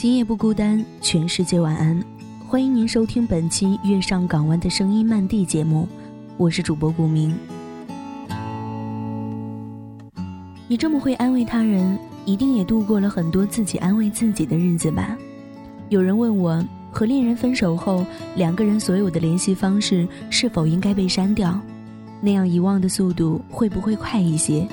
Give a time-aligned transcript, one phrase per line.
[0.00, 2.02] 今夜不孤单，全世界晚安。
[2.48, 5.86] 欢迎您收听本期《月上港湾的声音漫地》节目，
[6.38, 7.36] 我是主播顾明。
[10.68, 15.14] 你这么会安慰他人，一定也度过了很多自己安慰自己的日子吧？
[15.90, 18.02] 有人问我，和恋人分手后，
[18.36, 21.60] 两个人所有的联系方式是否应该被删掉？
[22.22, 24.66] 那样遗忘的速度会不会快一些？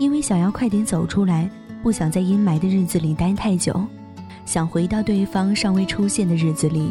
[0.00, 1.48] 因为想要快点走出来，
[1.80, 3.80] 不想在阴霾的日子里待太久。
[4.48, 6.90] 想回到对方尚未出现的日子里，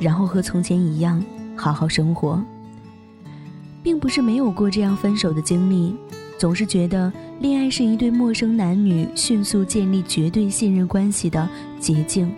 [0.00, 2.42] 然后和从前一样好好生活。
[3.80, 5.94] 并不是没有过这样分手的经历，
[6.36, 12.28] 总是觉得恋爱是一对陌生男女迅速建立绝对信任关系的捷径，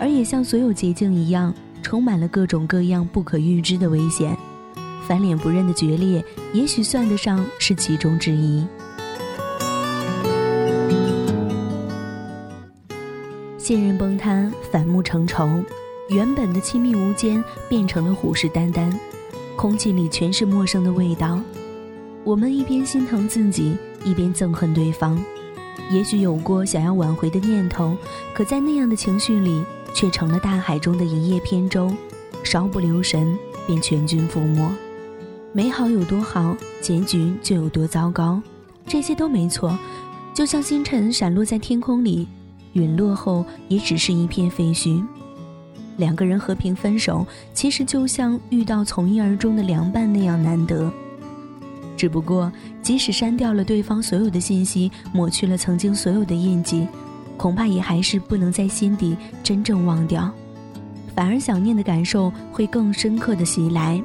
[0.00, 4.36] 而也像所有捷径一样，充满了各种各样不可预知的危险。
[5.06, 8.66] 翻脸不认的决裂，也许算得上是其中之一。
[13.62, 15.62] 信任崩塌，反目成仇，
[16.08, 18.92] 原本的亲密无间变成了虎视眈眈，
[19.54, 21.40] 空气里全是陌生的味道。
[22.24, 25.16] 我们一边心疼自己，一边憎恨对方。
[25.92, 27.96] 也许有过想要挽回的念头，
[28.34, 31.88] 可在那样的情绪里，却成了大海中的一叶扁舟，
[32.42, 33.38] 稍不留神
[33.68, 34.68] 便全军覆没。
[35.52, 38.42] 美好有多好，结局就有多糟糕。
[38.88, 39.78] 这些都没错，
[40.34, 42.26] 就像星辰闪落在天空里。
[42.72, 45.02] 陨落后也只是一片废墟。
[45.96, 50.90] 两个人和平分手，其实就像遇到从一而终的凉拌那样难得。
[51.96, 56.88] 只不过，即使删掉了对方所有的信息，抹去了曾经所有的印记，
[57.36, 60.32] 恐怕也还是不能在心底真正忘掉，
[61.14, 64.02] 反而想念的感受会更深刻的袭来，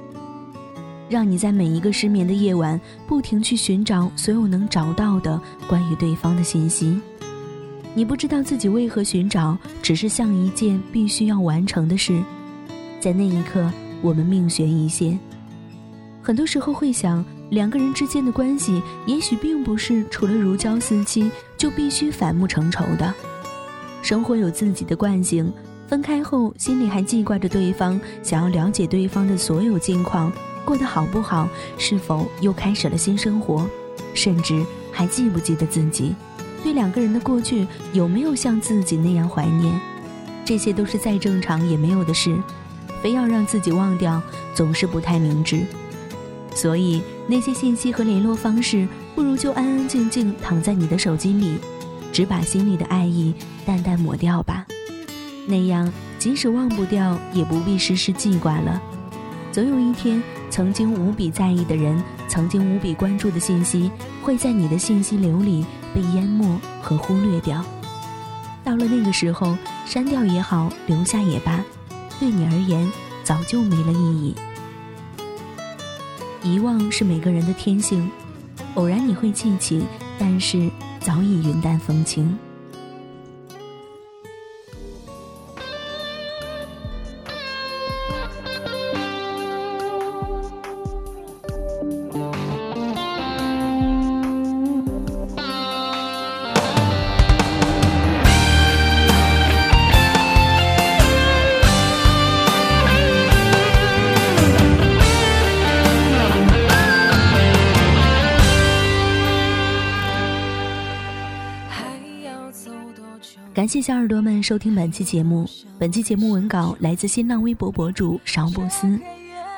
[1.09, 6.99] 让你在每一个失眠的夜晚，不停去寻找所有能找到的关于对方的信息。
[7.97, 12.21] 你不知道自己为何寻找，只是像一件必须要完成的事。
[12.99, 13.71] 在那一刻，
[14.03, 15.19] 我们命悬一线。
[16.21, 23.11] 很多时候会想，两个人之间的关系，也许并不是除了如胶似漆就必须反目成仇的。
[24.03, 25.51] 生活有自己的惯性，
[25.87, 30.31] 分开后心里还记挂着对方，想要了解对方的所有近况，
[30.63, 31.49] 过得好不好，
[31.79, 33.67] 是否又开始了新生活，
[34.13, 36.13] 甚至还记不记得自己。
[36.63, 39.73] 对两个人的过去有没有像自己那样怀念？
[40.43, 42.37] 这些都是再正常也没有的事，
[43.01, 44.21] 非要让自己忘掉，
[44.53, 45.65] 总是不太明智。
[46.55, 51.57] 所以那些信息和联络方式，不如就安安静静躺在你的手机里，
[52.11, 53.33] 只把心里的爱意
[53.65, 54.65] 淡淡抹掉吧。
[55.45, 58.81] 那样，即使忘不掉，也不必时时记挂了。
[59.51, 63.91] 总有一天，曾经无比在意的人，曾经无比关注的信息，
[64.23, 65.65] 会在你的信息流里
[65.97, 67.65] 被淹没和忽略掉。
[68.63, 71.63] 到了那个时候，删掉也好，留下也罢，
[72.19, 72.87] 对你而言，
[73.23, 74.35] 早就没了意义。
[76.43, 78.11] 遗忘是每个人的天性，
[78.75, 79.83] 偶然你会记起，
[80.19, 80.69] 但是
[80.99, 82.37] 早已云淡风轻。
[113.53, 115.49] 感谢小耳朵们收听本期节目。
[115.79, 118.99] 本期节目文稿来自新浪微博博主邵波斯。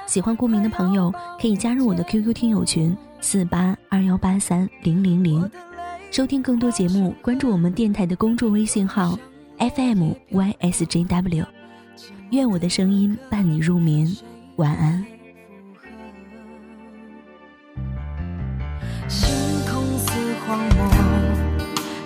[0.08, 5.50] 喜欢顾明的朋友可以加入我的 QQ 听友群四八二幺八三零零零，
[6.12, 9.18] 收听更多节目，关注我们电台的公众微信号
[9.60, 11.46] FMYSJW。
[12.32, 14.12] 愿我的声音伴你入眠，
[14.56, 15.06] 晚安。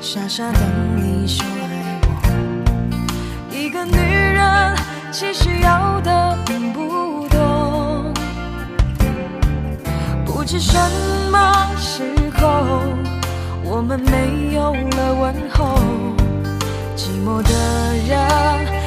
[0.03, 0.61] 傻傻等
[0.97, 3.85] 你说爱我，一个。
[3.85, 4.75] 女人
[5.13, 8.03] 其实要的并不多，
[10.25, 10.77] 不知什
[11.31, 12.03] 么时
[12.35, 12.81] 候
[13.63, 15.79] 我们没有了问候，
[16.97, 17.49] 寂寞的
[18.05, 18.82] 人。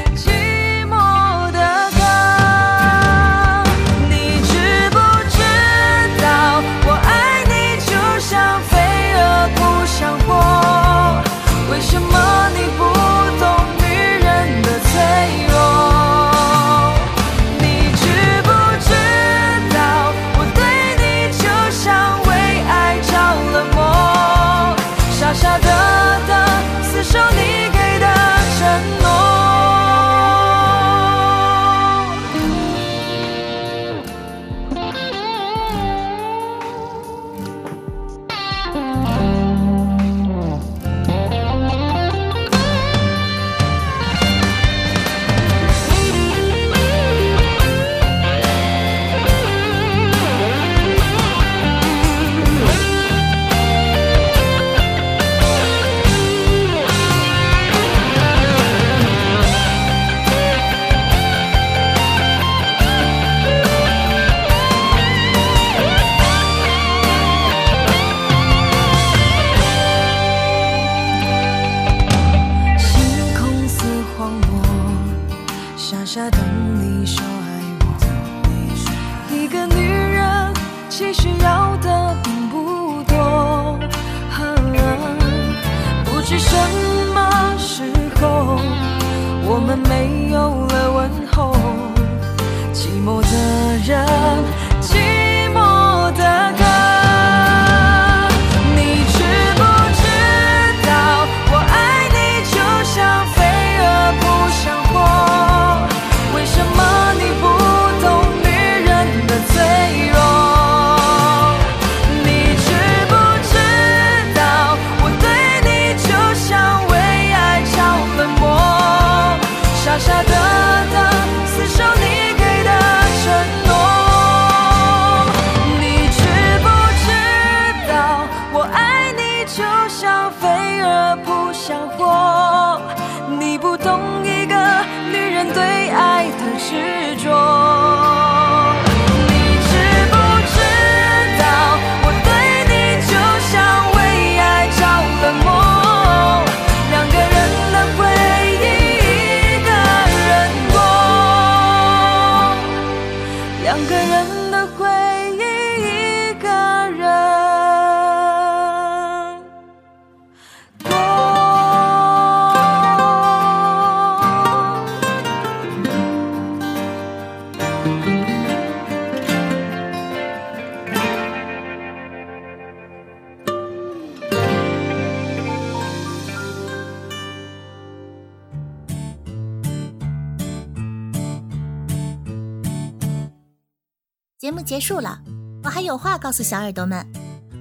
[184.47, 185.19] 节目结束了，
[185.65, 187.05] 我还有话告诉小耳朵们：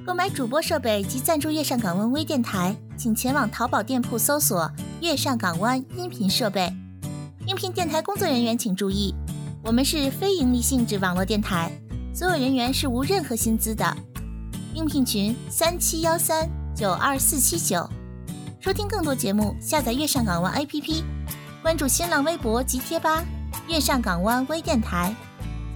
[0.06, 4.72] 购买主播设备及赞助月上港湾微电台，请前往淘宝店铺搜索
[5.02, 6.72] “月上港湾音频设备”。
[7.48, 9.16] 应聘电台工作人员请注意，
[9.64, 11.72] 我们是非盈利性质网络电台，
[12.14, 13.98] 所有人员是无任何薪资的。
[14.76, 17.90] 应聘群：三七幺三九二四七九。
[18.60, 21.02] 收听更多节目，下载月上港湾 APP，
[21.64, 23.26] 关注新浪微博及贴吧
[23.68, 25.16] “月上港湾微电台”，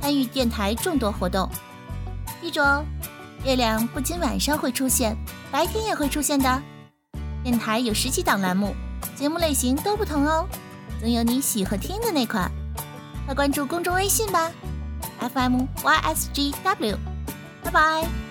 [0.01, 1.49] 参与电台众多活动。
[2.41, 2.83] 记住哦，
[3.43, 5.15] 月亮不仅晚上会出现，
[5.51, 6.61] 白天也会出现的。
[7.43, 8.75] 电台有十几档栏目，
[9.15, 10.47] 节目类型都不同哦，
[10.99, 12.51] 总有你喜欢听的那款。
[13.25, 14.51] 快关注公众微信吧
[15.19, 16.97] ，FM YSGW，
[17.63, 18.28] 拜拜。